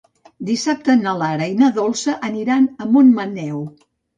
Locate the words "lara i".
1.19-1.53